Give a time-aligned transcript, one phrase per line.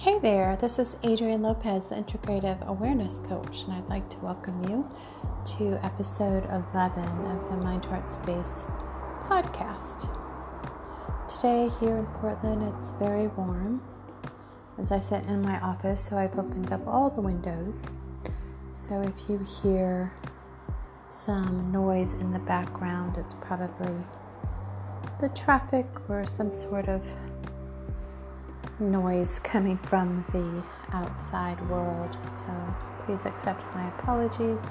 [0.00, 4.64] Hey there, this is Adrienne Lopez, the Integrative Awareness Coach, and I'd like to welcome
[4.64, 4.90] you
[5.58, 6.42] to episode
[6.72, 8.64] 11 of the Mind Heart Space
[9.24, 10.08] podcast.
[11.28, 13.82] Today, here in Portland, it's very warm
[14.78, 17.90] as I sit in my office, so I've opened up all the windows.
[18.72, 20.10] So if you hear
[21.08, 24.02] some noise in the background, it's probably
[25.20, 27.06] the traffic or some sort of
[28.80, 32.16] noise coming from the outside world.
[32.26, 32.46] So
[33.00, 34.64] please accept my apologies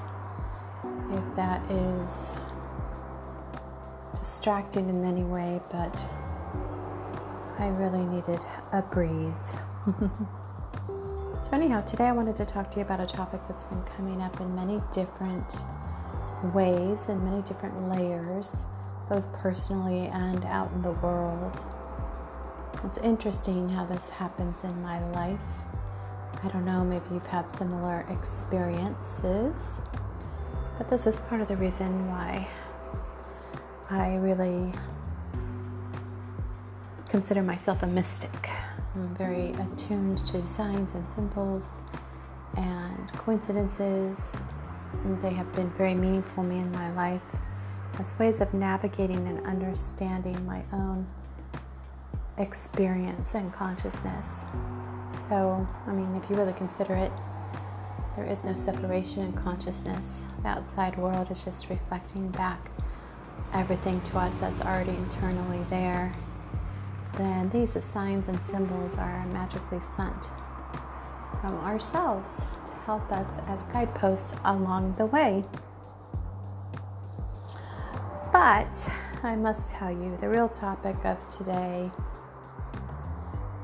[1.12, 2.34] if that is
[4.14, 6.06] distracting in any way, but
[7.58, 9.54] I really needed a breeze.
[11.42, 14.22] so, anyhow, today I wanted to talk to you about a topic that's been coming
[14.22, 15.56] up in many different
[16.54, 18.64] ways and many different layers,
[19.08, 21.64] both personally and out in the world.
[22.84, 25.40] It's interesting how this happens in my life.
[26.42, 29.80] I don't know, maybe you've had similar experiences,
[30.78, 32.48] but this is part of the reason why
[33.90, 34.72] I really
[37.08, 38.48] consider myself a mystic.
[38.94, 41.80] I'm very attuned to signs and symbols
[42.56, 44.42] and coincidences.
[45.20, 47.36] They have been very meaningful to me in my life
[47.98, 51.06] as ways of navigating and understanding my own
[52.40, 54.46] experience and consciousness.
[55.08, 57.12] So, I mean, if you really consider it,
[58.16, 60.24] there is no separation in consciousness.
[60.42, 62.70] The outside world is just reflecting back
[63.52, 66.14] everything to us that's already internally there.
[67.16, 70.30] Then these signs and symbols are magically sent
[71.40, 75.44] from ourselves to help us as guideposts along the way.
[78.32, 78.90] But
[79.22, 81.90] I must tell you, the real topic of today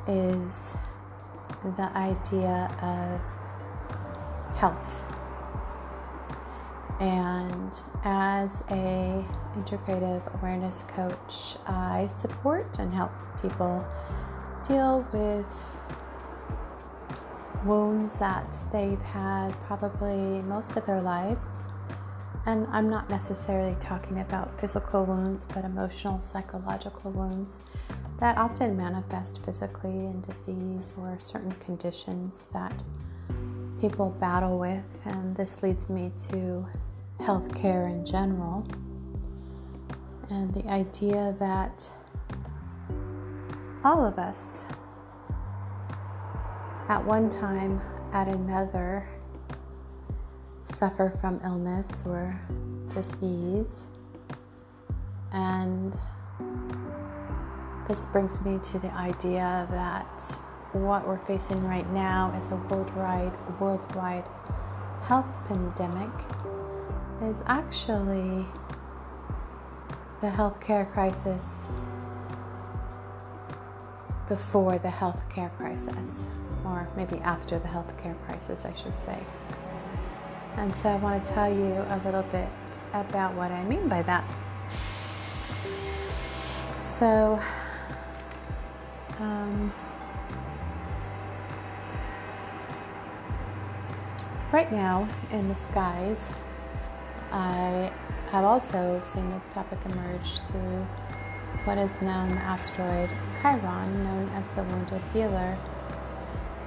[0.09, 0.77] is
[1.77, 3.21] the idea of
[4.57, 5.05] health.
[7.01, 9.25] And as a
[9.57, 13.87] integrative awareness coach, I support and help people
[14.67, 15.81] deal with
[17.67, 21.47] wounds that they've had probably most of their lives.
[22.47, 27.59] And I'm not necessarily talking about physical wounds, but emotional, psychological wounds
[28.21, 32.83] that often manifest physically in disease or certain conditions that
[33.81, 35.01] people battle with.
[35.07, 36.67] And this leads me to
[37.19, 38.65] healthcare in general
[40.31, 41.91] and the idea that
[43.85, 44.65] all of us
[46.89, 47.81] at one time
[48.13, 49.09] at another
[50.67, 52.39] suffer from illness or
[52.89, 53.87] disease
[55.33, 55.93] and
[57.89, 60.39] this brings me to the idea that
[60.73, 64.25] what we're facing right now is a worldwide worldwide
[65.03, 66.11] health pandemic
[67.23, 68.45] is actually
[70.21, 71.69] the healthcare crisis
[74.29, 76.27] before the healthcare crisis,
[76.65, 79.23] or maybe after the healthcare crisis, I should say.
[80.57, 82.49] And so I want to tell you a little bit
[82.95, 84.25] about what I mean by that.
[86.79, 87.39] So,
[89.19, 89.73] um,
[94.53, 96.31] right now in the skies,
[97.33, 97.91] I
[98.31, 100.87] have also seen this topic emerge through
[101.65, 103.11] what is known the asteroid
[103.43, 105.59] Chiron, known as the Wounded Healer.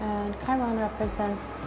[0.02, 1.64] And Chiron represents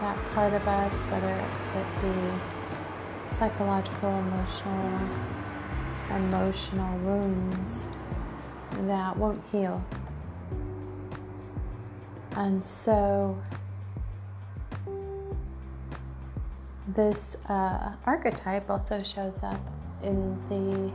[0.00, 1.34] that part of us, whether
[1.74, 5.08] it be psychological, emotional,
[6.10, 7.88] emotional wounds
[8.86, 9.82] that won't heal.
[12.36, 13.36] And so,
[16.94, 19.60] this uh, archetype also shows up
[20.02, 20.92] in the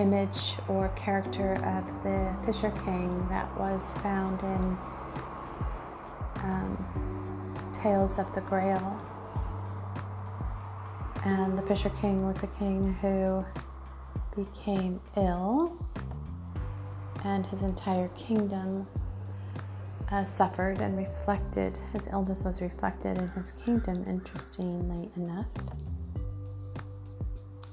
[0.00, 4.78] image or character of the Fisher King that was found in
[6.42, 7.01] um,
[7.82, 9.00] Tales of the Grail.
[11.24, 13.44] And the Fisher King was a king who
[14.36, 15.76] became ill,
[17.24, 18.86] and his entire kingdom
[20.12, 25.46] uh, suffered and reflected, his illness was reflected in his kingdom, interestingly enough.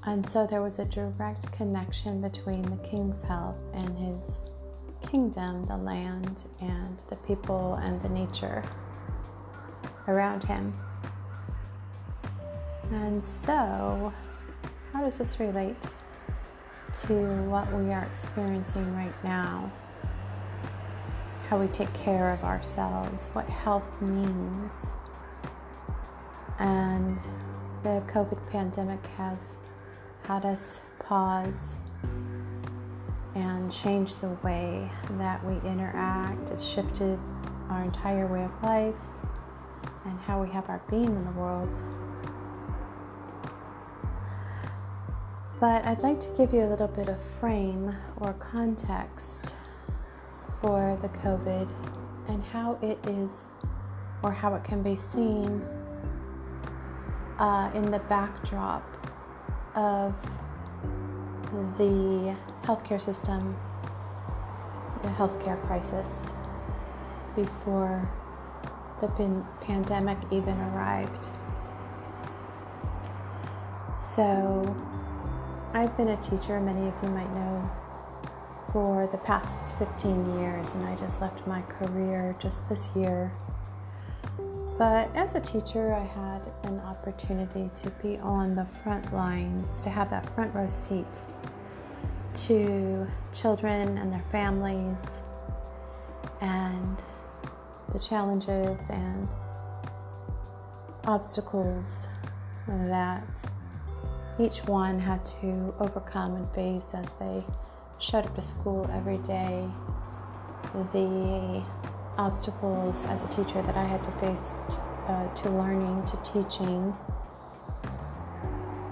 [0.06, 4.40] And so there was a direct connection between the king's health and his
[5.08, 8.64] kingdom, the land, and the people and the nature
[10.10, 10.74] around him.
[12.92, 14.12] And so,
[14.92, 15.88] how does this relate
[16.92, 17.14] to
[17.44, 19.70] what we are experiencing right now?
[21.50, 24.92] how we take care of ourselves, what health means.
[26.60, 27.18] And
[27.82, 29.56] the COVID pandemic has
[30.22, 31.78] had us pause
[33.34, 36.50] and change the way that we interact.
[36.50, 37.18] It's shifted
[37.68, 38.94] our entire way of life
[40.04, 41.82] and how we have our being in the world.
[45.60, 49.56] But I'd like to give you a little bit of frame or context
[50.62, 51.68] for the COVID
[52.28, 53.46] and how it is
[54.22, 55.62] or how it can be seen
[57.38, 58.84] uh, in the backdrop
[59.74, 60.14] of
[61.76, 63.56] the healthcare system,
[65.02, 66.32] the healthcare crisis
[67.34, 68.08] before
[69.00, 71.30] the pandemic even arrived.
[73.94, 74.76] So,
[75.72, 77.70] I've been a teacher, many of you might know,
[78.72, 83.32] for the past 15 years, and I just left my career just this year.
[84.78, 89.90] But as a teacher, I had an opportunity to be on the front lines, to
[89.90, 91.24] have that front row seat
[92.32, 95.22] to children and their families
[96.40, 96.96] and
[97.92, 99.28] the challenges and
[101.04, 102.08] obstacles
[102.66, 103.50] that
[104.38, 107.44] each one had to overcome and face as they
[107.98, 109.66] showed up to school every day.
[110.92, 111.62] The
[112.16, 114.54] obstacles as a teacher that I had to face
[115.08, 116.94] uh, to learning, to teaching.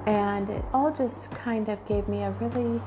[0.06, 2.80] And it all just kind of gave me a really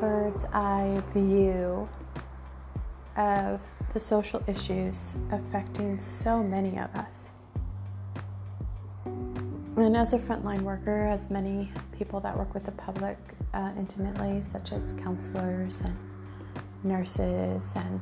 [0.00, 1.88] bird's eye view
[3.16, 3.60] of
[3.92, 7.32] the social issues affecting so many of us.
[9.76, 13.18] And as a frontline worker, as many people that work with the public
[13.54, 15.96] uh, intimately, such as counselors and
[16.84, 18.00] nurses and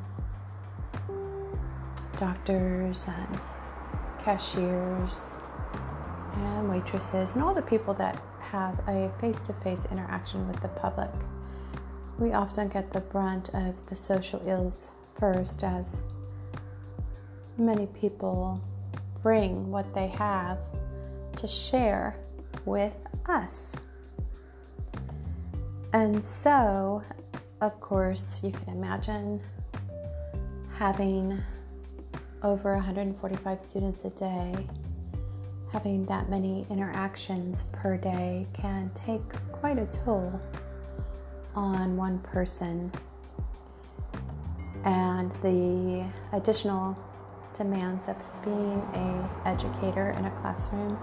[2.19, 3.41] doctors and
[4.19, 5.37] cashiers
[6.35, 10.69] and waitresses and all the people that have a face to face interaction with the
[10.69, 11.11] public,
[12.19, 16.02] we often get the brunt of the social ills first as
[17.58, 18.61] many people
[19.22, 20.58] bring what they have
[21.37, 22.17] to share
[22.64, 22.96] with
[23.26, 23.76] us.
[25.93, 27.02] And so,
[27.61, 29.40] of course, you can imagine
[30.72, 31.38] having
[32.43, 34.55] over 145 students a day,
[35.70, 39.20] having that many interactions per day can take
[39.52, 40.40] quite a toll
[41.55, 42.90] on one person
[44.85, 46.97] and the additional
[47.55, 50.99] demands of being a educator in a classroom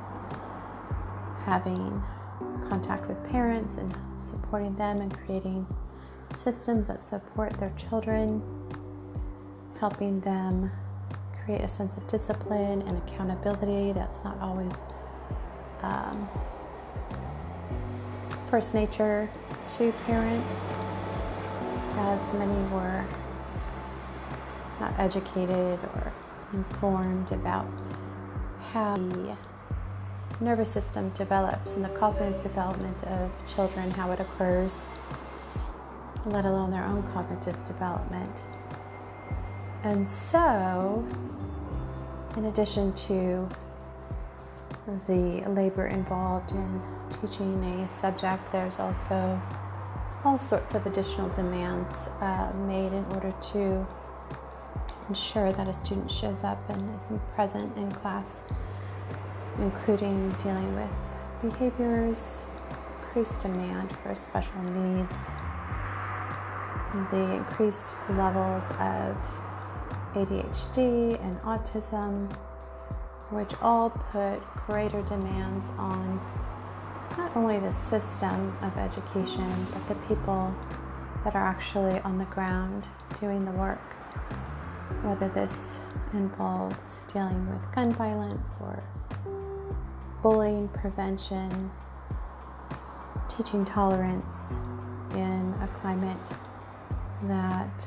[1.45, 2.01] having
[2.69, 5.65] contact with parents and supporting them and creating
[6.33, 8.41] systems that support their children
[9.79, 10.71] helping them
[11.45, 14.73] create a sense of discipline and accountability that's not always
[15.83, 16.29] um,
[18.49, 19.29] first nature
[19.65, 20.73] to parents
[21.97, 23.05] as many were
[24.79, 26.11] not educated or
[26.53, 27.65] informed about
[28.71, 29.37] how the
[30.39, 34.85] nervous system develops and the cognitive development of children, how it occurs,
[36.25, 38.47] let alone their own cognitive development.
[39.83, 41.07] And so,
[42.35, 43.47] in addition to
[45.07, 49.41] the labor involved in teaching a subject, there's also
[50.23, 53.87] all sorts of additional demands uh, made in order to
[55.07, 58.41] ensure that a student shows up and is present in class,
[59.59, 62.45] including dealing with behaviors,
[63.01, 65.31] increased demand for special needs,
[67.11, 69.17] the increased levels of
[70.13, 72.29] ADHD and autism,
[73.29, 76.19] which all put greater demands on
[77.17, 80.53] not only the system of education, but the people
[81.23, 82.85] that are actually on the ground
[83.19, 83.79] doing the work
[85.03, 85.79] whether this
[86.13, 88.83] involves dealing with gun violence or
[90.21, 91.71] bullying prevention,
[93.29, 94.57] teaching tolerance
[95.11, 96.31] in a climate
[97.23, 97.81] that,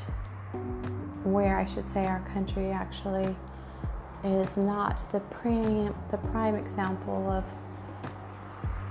[1.24, 3.36] where I should say our country actually
[4.24, 7.44] is not the prime, the prime example of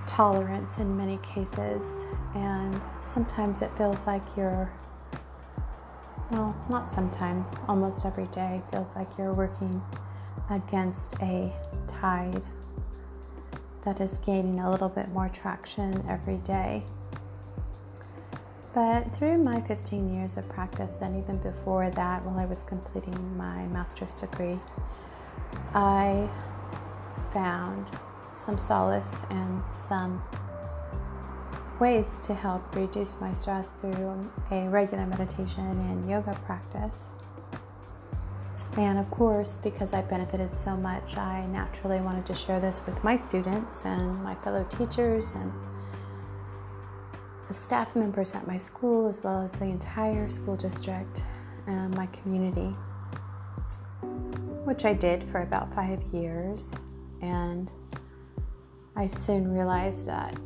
[0.06, 4.72] tolerance in many cases, and sometimes it feels like you're
[6.32, 9.82] well, not sometimes, almost every day feels like you're working
[10.50, 11.52] against a
[11.88, 12.46] tide
[13.84, 16.84] that is gaining a little bit more traction every day.
[18.74, 23.36] But through my 15 years of practice, and even before that, while I was completing
[23.36, 24.60] my master's degree,
[25.74, 26.30] I
[27.34, 27.88] found
[28.32, 30.22] some solace and some
[31.80, 37.12] ways to help reduce my stress through a regular meditation and yoga practice.
[38.78, 43.02] And of course, because I benefited so much, I naturally wanted to share this with
[43.04, 45.52] my students and my fellow teachers and
[47.48, 51.24] the staff members at my school, as well as the entire school district
[51.68, 52.76] and my community,
[54.66, 56.76] which I did for about five years.
[57.22, 57.72] And
[58.96, 60.38] I soon realized that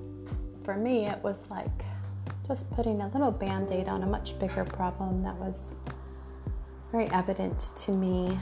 [0.63, 1.85] for me, it was like
[2.47, 5.73] just putting a little band aid on a much bigger problem that was
[6.91, 8.37] very evident to me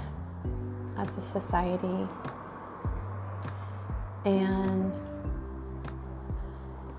[0.97, 2.07] as a society.
[4.25, 4.93] And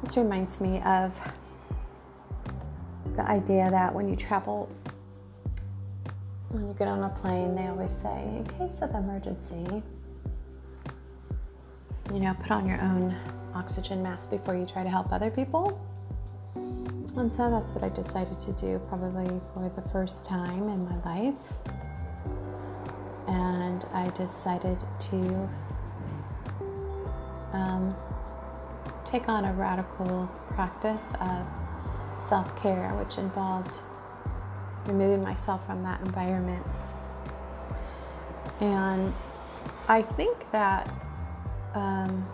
[0.03, 1.21] this reminds me of
[3.15, 4.69] the idea that when you travel,
[6.51, 9.83] when you get on a plane, they always say, in case of emergency,
[12.13, 13.15] you know, put on your own
[13.55, 15.81] oxygen mask before you try to help other people.
[17.17, 20.97] And so that's what I decided to do probably for the first time in my
[21.05, 21.53] life.
[23.27, 25.49] And I decided to
[27.53, 27.95] um,
[29.05, 31.47] take on a radical practice of
[32.17, 33.81] self care, which involved
[34.87, 36.65] removing myself from that environment.
[38.61, 39.13] And
[39.89, 40.89] I think that
[41.75, 42.27] um,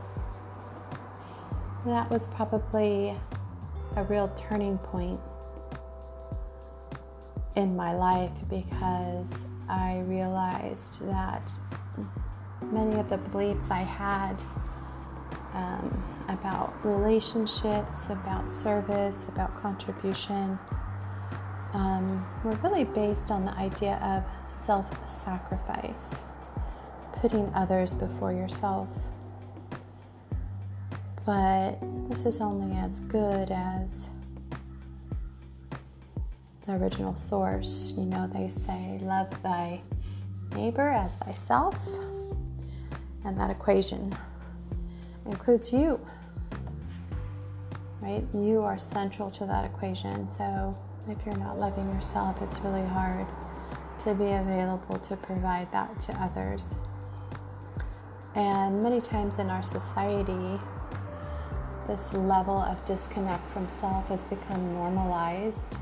[1.89, 3.15] that was probably
[3.97, 5.21] a real turning point
[7.57, 11.51] in my life because I realized that
[12.71, 14.43] many of the beliefs I had
[15.55, 20.59] um, about relationships, about service, about contribution
[21.73, 26.25] um, were really based on the idea of self sacrifice,
[27.13, 28.89] putting others before yourself.
[31.29, 31.77] But
[32.09, 34.09] this is only as good as
[36.65, 37.93] the original source.
[37.99, 39.83] You know, they say, love thy
[40.55, 41.87] neighbor as thyself,
[43.27, 44.17] and that equation
[45.27, 46.01] includes you.
[48.01, 48.25] Right?
[48.33, 50.31] You are central to that equation.
[50.31, 50.75] So
[51.11, 53.27] if you're not loving yourself, it's really hard
[53.99, 56.75] to be available to provide that to others.
[58.35, 60.59] And many times in our society,
[61.89, 65.79] this level of disconnect from self has become normalized.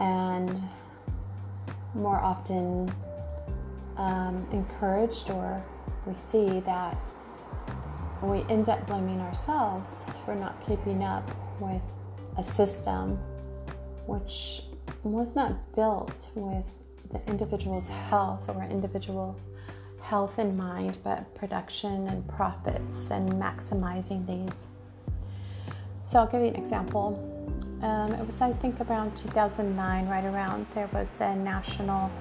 [0.00, 0.62] And
[1.94, 2.92] more often
[3.96, 5.62] um, encouraged, or
[6.06, 6.96] we see that
[8.22, 11.82] we end up blaming ourselves for not keeping up with
[12.38, 13.18] a system
[14.06, 14.62] which
[15.02, 16.66] was not built with
[17.12, 19.46] the individual's health or individual's
[20.04, 24.68] health in mind, but production and profits and maximizing these.
[26.02, 27.18] So I'll give you an example.
[27.80, 32.12] Um, it was, I think, around 2009, right around there was a national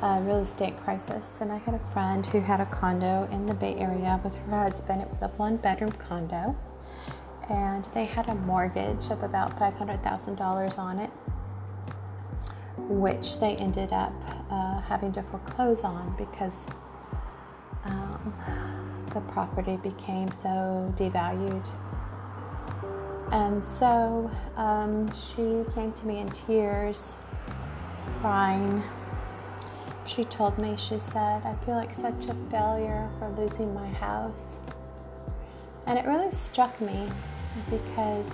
[0.00, 3.54] uh, real estate crisis, and I had a friend who had a condo in the
[3.54, 5.02] Bay Area with her husband.
[5.02, 6.56] It was a one-bedroom condo,
[7.50, 11.10] and they had a mortgage of about $500,000 on it,
[12.78, 14.14] which they ended up
[14.50, 16.66] uh, having to foreclose on because
[17.84, 18.34] um,
[19.12, 21.68] the property became so devalued.
[23.32, 27.16] And so um, she came to me in tears,
[28.20, 28.82] crying.
[30.04, 34.58] She told me, she said, I feel like such a failure for losing my house.
[35.86, 37.08] And it really struck me
[37.70, 38.30] because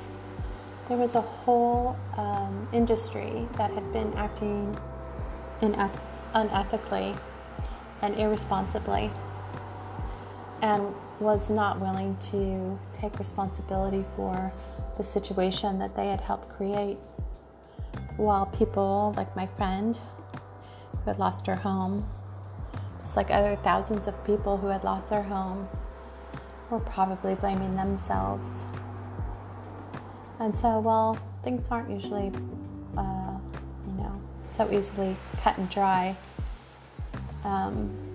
[0.88, 4.76] there was a whole um, industry that had been acting
[5.62, 5.74] in,
[6.34, 7.16] unethically
[8.02, 9.10] and irresponsibly
[10.62, 14.52] and was not willing to take responsibility for
[14.96, 16.98] the situation that they had helped create.
[18.16, 19.98] While people like my friend
[20.92, 22.06] who had lost her home,
[22.98, 25.68] just like other thousands of people who had lost their home,
[26.70, 28.64] were probably blaming themselves.
[30.38, 32.30] And so, well, things aren't usually,
[32.96, 33.38] uh,
[33.86, 36.16] you know, so easily cut and dry.
[37.44, 38.09] Um,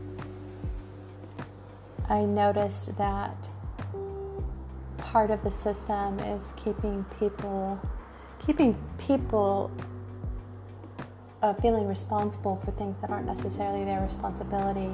[2.09, 3.49] I noticed that
[4.97, 7.79] part of the system is keeping people
[8.45, 9.71] keeping people
[11.41, 14.91] uh, feeling responsible for things that aren't necessarily their responsibility.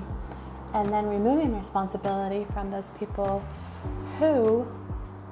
[0.74, 3.44] And then removing responsibility from those people
[4.20, 4.70] who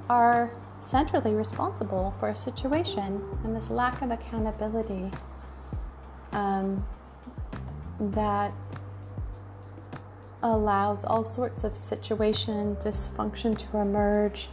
[0.10, 5.12] are centrally responsible for a situation, and this lack of accountability
[6.32, 6.86] um,
[8.00, 8.54] that
[10.42, 14.50] allows all sorts of situation dysfunction to emerge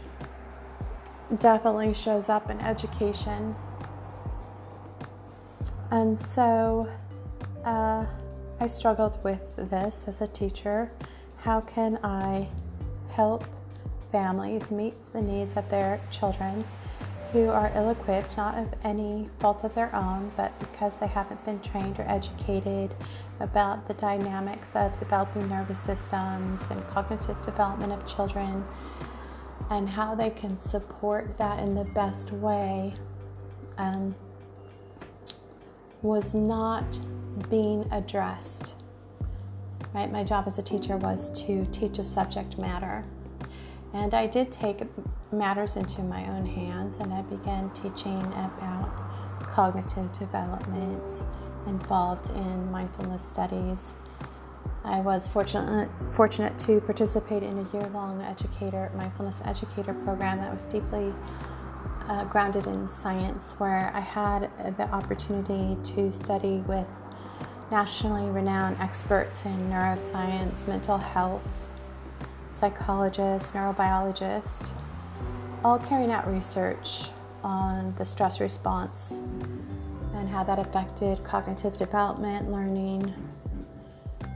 [1.39, 3.55] definitely shows up in education.
[5.91, 6.89] And so
[7.63, 8.05] uh,
[8.59, 10.91] I struggled with this as a teacher.
[11.37, 12.49] How can I
[13.09, 13.45] help
[14.11, 16.65] families meet the needs of their children
[17.31, 21.43] who are ill equipped, not of any fault of their own, but because they haven't
[21.45, 22.95] been trained or educated
[23.39, 28.63] about the dynamics of developing nervous systems and cognitive development of children
[29.69, 32.93] and how they can support that in the best way
[33.77, 34.15] um,
[36.01, 36.99] was not
[37.49, 38.75] being addressed.
[39.93, 40.11] Right?
[40.11, 43.03] My job as a teacher was to teach a subject matter.
[43.93, 44.81] And I did take
[45.31, 48.89] matters into my own hands and I began teaching about
[49.41, 51.23] cognitive development
[51.67, 53.95] involved in mindfulness studies.
[54.83, 60.53] I was fortunate, fortunate to participate in a year long educator, mindfulness educator program that
[60.53, 61.13] was deeply
[62.07, 66.87] uh, grounded in science, where I had the opportunity to study with
[67.69, 71.66] nationally renowned experts in neuroscience, mental health,
[72.57, 74.71] psychologists, neurobiologists,
[75.63, 77.09] all carrying out research
[77.43, 79.21] on the stress response
[80.15, 83.13] and how that affected cognitive development, learning,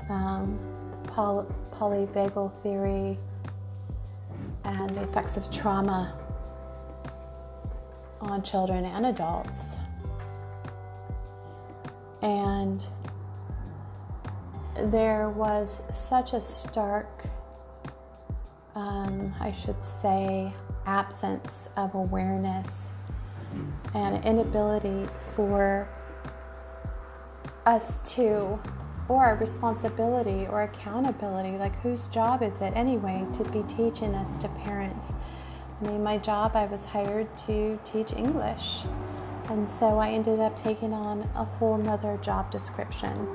[0.10, 0.60] um,
[1.08, 3.18] poly- polyvagal theory,
[4.66, 6.14] and the effects of trauma
[8.22, 9.78] on children and adults.
[12.22, 12.86] And
[14.92, 17.26] there was such a stark,
[18.76, 20.52] um, I should say,
[20.86, 22.92] absence of awareness
[23.94, 25.88] and inability for
[27.66, 28.60] us to,
[29.10, 31.58] or responsibility or accountability.
[31.58, 35.14] Like, whose job is it anyway to be teaching this to parents?
[35.82, 38.84] I mean, my job, I was hired to teach English.
[39.50, 43.28] And so I ended up taking on a whole nother job description.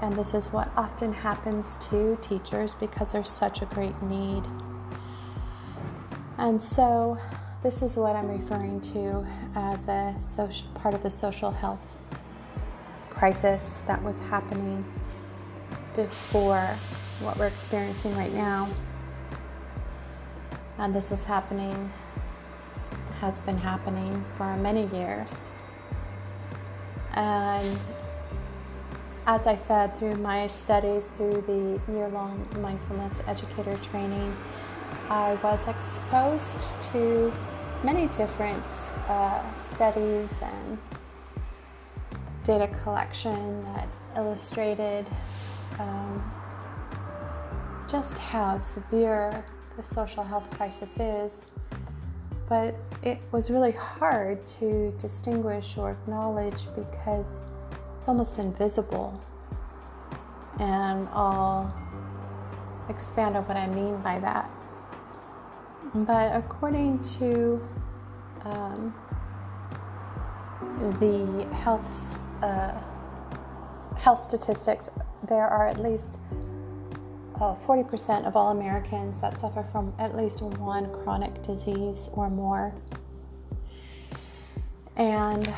[0.00, 4.44] And this is what often happens to teachers because there's such a great need.
[6.38, 7.16] And so,
[7.62, 11.96] this is what I'm referring to as a social, part of the social health
[13.10, 14.84] crisis that was happening
[15.96, 16.64] before
[17.20, 18.68] what we're experiencing right now.
[20.78, 21.90] And this was happening,
[23.18, 25.50] has been happening for many years.
[27.14, 27.76] And
[29.28, 34.34] as I said, through my studies, through the year long mindfulness educator training,
[35.10, 37.30] I was exposed to
[37.84, 38.64] many different
[39.06, 40.78] uh, studies and
[42.42, 43.86] data collection that
[44.16, 45.06] illustrated
[45.78, 46.32] um,
[47.86, 49.44] just how severe
[49.76, 51.46] the social health crisis is.
[52.48, 57.42] But it was really hard to distinguish or acknowledge because
[58.08, 59.20] almost invisible.
[60.58, 61.72] And I'll
[62.88, 64.50] expand on what I mean by that.
[65.94, 67.66] But according to
[68.44, 68.94] um,
[71.00, 72.72] the health uh,
[73.96, 74.90] health statistics,
[75.26, 76.18] there are at least
[77.40, 82.74] uh, 40% of all Americans that suffer from at least one chronic disease or more.
[84.96, 85.52] And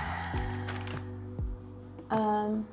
[2.10, 2.66] um,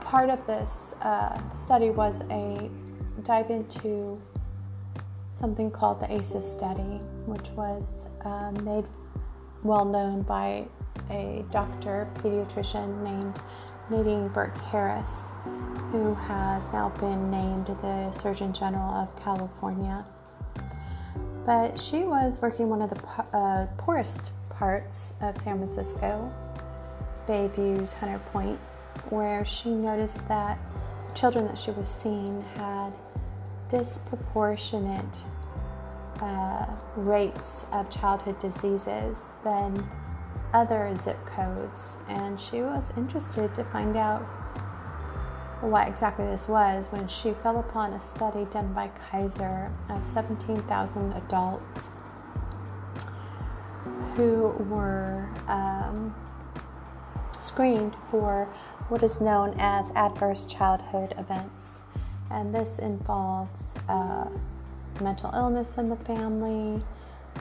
[0.00, 2.70] part of this uh, study was a
[3.22, 4.20] dive into
[5.32, 8.84] something called the ACEs study, which was uh, made
[9.62, 10.66] well known by
[11.10, 13.40] a doctor, pediatrician named
[13.90, 15.30] Nadine Burke Harris,
[15.90, 20.04] who has now been named the Surgeon General of California.
[21.44, 26.32] But she was working one of the uh, poorest parts of San Francisco,
[27.26, 28.58] Bayview-Hunters Point,
[29.10, 30.58] where she noticed that
[31.08, 32.92] the children that she was seeing had
[33.68, 35.24] disproportionate
[36.20, 39.84] uh, rates of childhood diseases than
[40.52, 44.22] other zip codes, and she was interested to find out
[45.62, 51.12] what exactly this was when she fell upon a study done by Kaiser of 17,000
[51.12, 51.90] adults
[54.16, 56.14] who were um,
[57.38, 58.46] screened for
[58.88, 61.80] what is known as adverse childhood events.
[62.30, 64.26] and this involves uh,
[65.00, 66.82] mental illness in the family,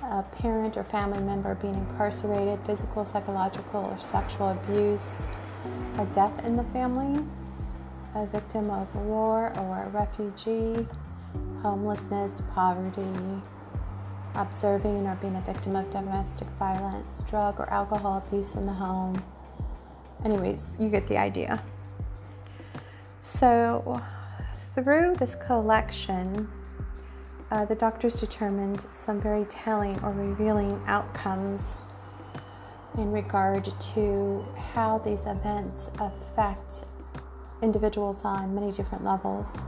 [0.04, 5.28] a parent or family member being incarcerated, physical, psychological, or sexual abuse,
[5.98, 7.24] a death in the family,
[8.16, 10.86] a victim of war or a refugee,
[11.62, 13.42] homelessness, poverty,
[14.36, 19.22] observing or being a victim of domestic violence, drug or alcohol abuse in the home.
[20.26, 21.64] Anyways, you get the idea.
[23.22, 24.02] So,
[24.76, 26.50] through this collection,
[27.50, 31.76] uh, the doctors determined some very telling or revealing outcomes
[32.98, 36.86] in regard to how these events affect
[37.62, 39.64] individuals on many different levels.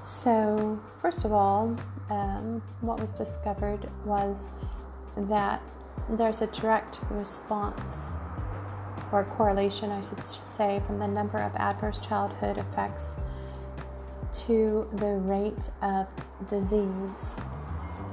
[0.00, 1.76] So, first of all,
[2.10, 4.50] um, what was discovered was
[5.16, 5.62] that
[6.10, 8.08] there's a direct response
[9.12, 13.16] or correlation, I should say, from the number of adverse childhood effects
[14.32, 16.06] to the rate of
[16.48, 17.36] disease.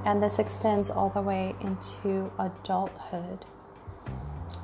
[0.04, 3.44] And this extends all the way into adulthood.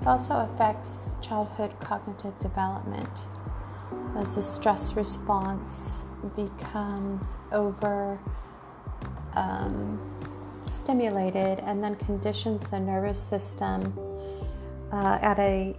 [0.00, 3.26] It also affects childhood cognitive development
[4.16, 8.18] as the stress response becomes over
[9.34, 10.00] um,
[10.70, 13.96] stimulated and then conditions the nervous system
[14.92, 15.76] uh, at a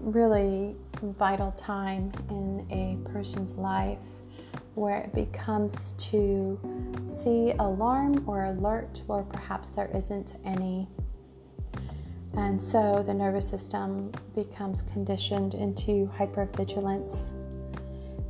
[0.00, 3.98] really vital time in a person's life
[4.74, 6.58] where it becomes to
[7.06, 10.88] see alarm or alert, or perhaps there isn't any.
[12.34, 17.32] And so the nervous system becomes conditioned into hypervigilance.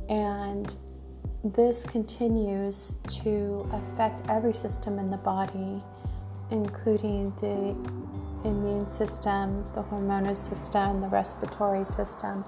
[0.09, 0.73] And
[1.43, 5.81] this continues to affect every system in the body,
[6.51, 7.75] including the
[8.47, 12.45] immune system, the hormonal system, the respiratory system,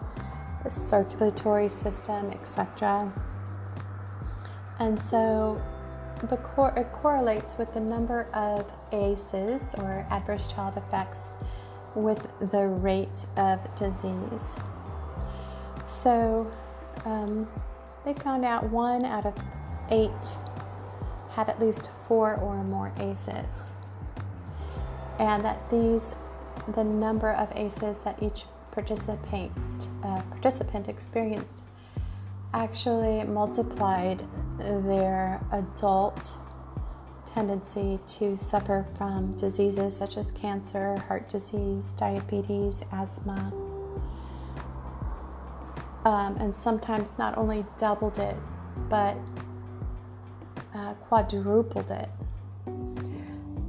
[0.64, 3.12] the circulatory system, etc.
[4.80, 5.62] And so
[6.30, 11.32] the cor- it correlates with the number of ACEs or adverse child effects
[11.96, 14.58] with the rate of disease.
[15.84, 16.52] So
[17.06, 17.48] um,
[18.06, 19.34] they found out one out of
[19.90, 20.38] eight
[21.32, 23.74] had at least four or more ACEs,
[25.20, 26.16] and that these,
[26.76, 29.52] the number of ACEs that each participant
[30.04, 31.64] uh, participant experienced,
[32.54, 34.24] actually multiplied
[34.58, 36.38] their adult
[37.26, 43.52] tendency to suffer from diseases such as cancer, heart disease, diabetes, asthma,
[46.06, 48.36] um, and sometimes not only doubled it,
[48.90, 49.18] but
[50.76, 52.10] uh, quadrupled it.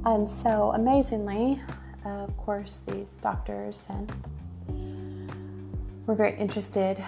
[0.05, 1.61] And so, amazingly,
[2.05, 4.11] uh, of course, these doctors and
[6.05, 7.03] were very interested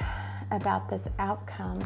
[0.51, 1.79] about this outcome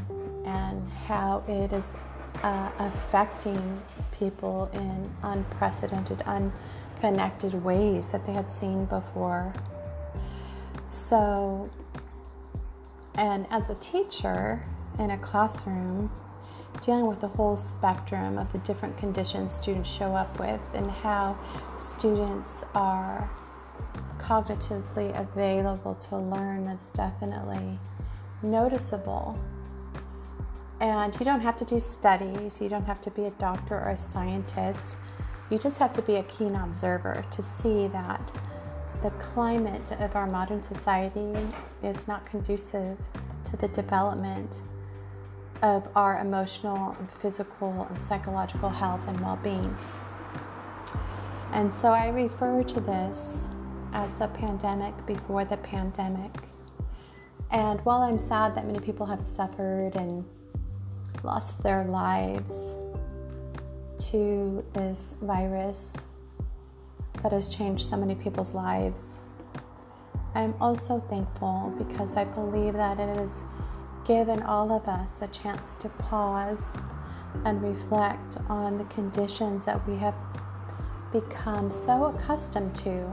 [0.45, 1.95] and how it is
[2.43, 3.82] uh, affecting
[4.17, 9.51] people in unprecedented, unconnected ways that they had seen before.
[10.88, 11.69] So,
[13.15, 14.65] and as a teacher
[15.00, 16.12] in a classroom,
[16.80, 21.38] dealing with the whole spectrum of the different conditions students show up with and how
[21.78, 23.30] students are
[24.17, 27.78] cognitively available to learn is definitely
[28.41, 29.38] noticeable.
[30.80, 33.89] And you don't have to do studies, you don't have to be a doctor or
[33.89, 34.97] a scientist.
[35.50, 38.32] You just have to be a keen observer to see that
[39.01, 41.33] the climate of our modern society
[41.83, 42.97] is not conducive
[43.45, 44.61] to the development
[45.63, 49.75] of our emotional, and physical, and psychological health and well being.
[51.51, 53.47] And so I refer to this
[53.93, 56.31] as the pandemic before the pandemic.
[57.51, 60.23] And while I'm sad that many people have suffered and
[61.23, 62.75] lost their lives
[64.09, 66.05] to this virus,
[67.21, 69.19] that has changed so many people's lives.
[70.34, 73.43] I'm also thankful because I believe that it has
[74.06, 76.76] given all of us a chance to pause
[77.45, 80.15] and reflect on the conditions that we have
[81.12, 83.06] become so accustomed to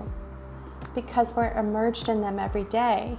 [0.95, 3.17] because we're immersed in them every day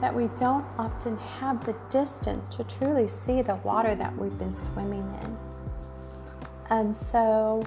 [0.00, 4.54] that we don't often have the distance to truly see the water that we've been
[4.54, 5.36] swimming in.
[6.70, 7.64] And so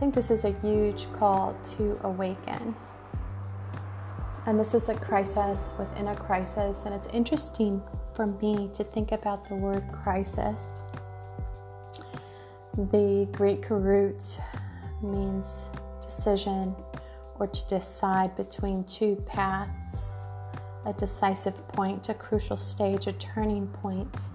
[0.00, 2.74] think this is a huge call to awaken.
[4.46, 6.86] And this is a crisis within a crisis.
[6.86, 7.82] And it's interesting
[8.14, 10.82] for me to think about the word crisis.
[12.92, 14.40] The Greek root
[15.02, 15.66] means
[16.00, 16.74] decision
[17.38, 20.14] or to decide between two paths,
[20.86, 24.30] a decisive point, a crucial stage, a turning point.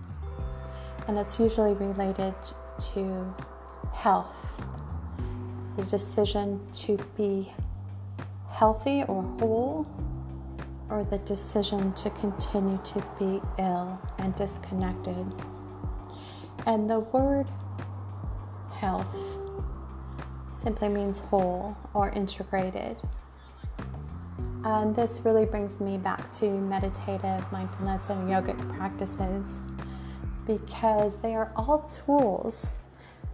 [1.07, 2.33] and it's usually related
[2.79, 3.33] to
[3.93, 4.65] health.
[5.75, 7.51] The decision to be
[8.49, 9.85] healthy or whole,
[10.89, 15.25] or the decision to continue to be ill and disconnected.
[16.65, 17.47] And the word
[18.71, 19.39] health
[20.49, 22.97] simply means whole or integrated.
[24.63, 29.61] And this really brings me back to meditative mindfulness and yogic practices
[30.47, 32.73] because they are all tools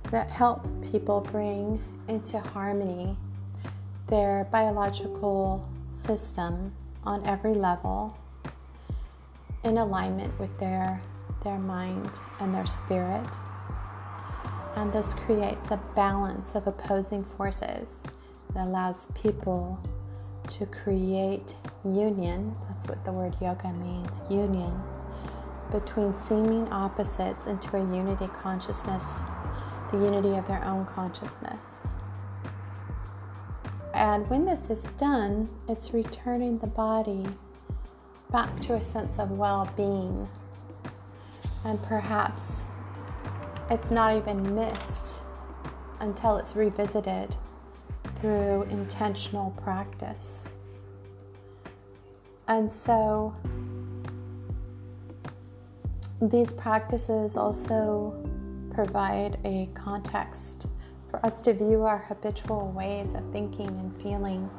[0.10, 3.16] that help people bring into harmony
[4.08, 8.18] their biological system on every level
[9.64, 11.00] in alignment with their
[11.44, 13.38] their mind and their spirit.
[14.76, 18.06] And this creates a balance of opposing forces
[18.54, 19.80] that allows people
[20.50, 22.56] to create union.
[22.68, 24.72] That's what the word yoga means union
[25.72, 29.22] between seeming opposites into a unity consciousness,
[29.92, 31.94] the unity of their own consciousness.
[33.94, 37.26] And when this is done, it's returning the body
[38.32, 40.28] back to a sense of well being.
[41.66, 42.66] And perhaps
[43.70, 45.22] it's not even missed
[46.00, 47.36] until it's revisited
[48.16, 50.50] through intentional practice.
[52.48, 53.34] And so
[56.22, 58.14] these practices also
[58.74, 60.68] provide a context
[61.10, 64.50] for us to view our habitual ways of thinking and feeling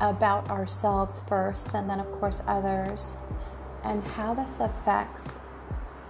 [0.00, 3.16] about ourselves first, and then, of course, others,
[3.84, 5.38] and how this affects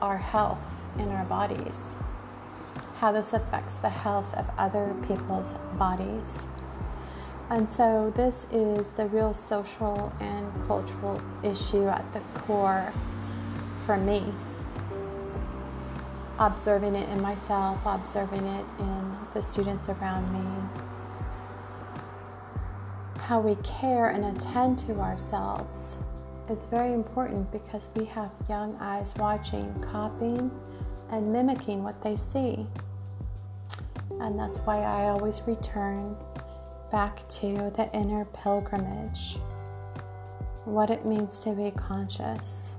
[0.00, 0.64] our health
[0.98, 1.96] in our bodies,
[2.96, 6.46] how this affects the health of other people's bodies.
[7.50, 12.92] And so, this is the real social and cultural issue at the core
[13.84, 14.22] for me
[16.46, 20.68] observing it in myself, observing it in the students around me.
[23.20, 25.98] How we care and attend to ourselves
[26.50, 30.50] is very important because we have young eyes watching, copying,
[31.10, 32.66] and mimicking what they see.
[34.20, 36.16] And that's why I always return
[36.90, 39.36] back to the inner pilgrimage,
[40.64, 42.74] what it means to be conscious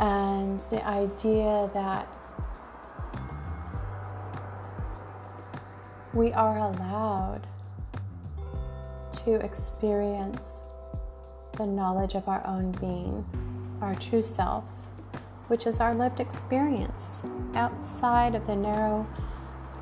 [0.00, 2.08] and the idea that
[6.14, 7.46] we are allowed
[9.12, 10.62] to experience
[11.58, 13.24] the knowledge of our own being,
[13.82, 14.64] our true self,
[15.48, 17.22] which is our lived experience
[17.54, 19.06] outside of the narrow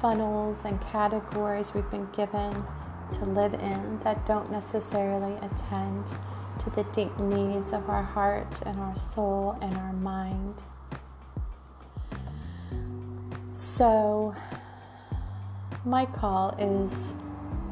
[0.01, 2.65] funnels and categories we've been given
[3.09, 6.13] to live in that don't necessarily attend
[6.59, 10.63] to the deep needs of our heart and our soul and our mind.
[13.53, 14.35] So,
[15.85, 17.15] my call is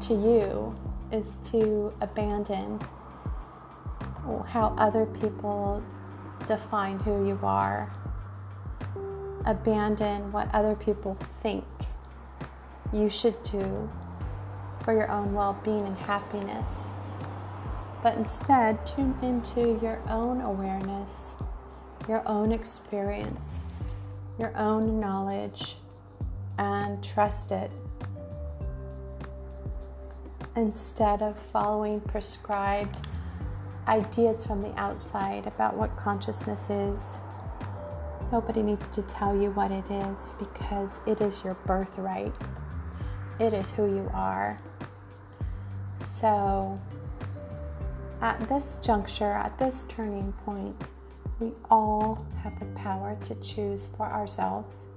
[0.01, 0.75] to you
[1.11, 2.79] is to abandon
[4.45, 5.83] how other people
[6.45, 7.89] define who you are.
[9.45, 11.63] Abandon what other people think
[12.91, 13.89] you should do
[14.81, 16.93] for your own well being and happiness
[18.01, 21.35] but instead tune into your own awareness,
[22.07, 23.63] your own experience,
[24.39, 25.77] your own knowledge,
[26.57, 27.71] and trust it.
[30.55, 33.07] Instead of following prescribed
[33.87, 37.21] ideas from the outside about what consciousness is,
[38.31, 42.33] nobody needs to tell you what it is because it is your birthright.
[43.39, 44.59] It is who you are.
[45.97, 46.79] So,
[48.21, 50.75] at this juncture, at this turning point,
[51.39, 54.87] we all have the power to choose for ourselves,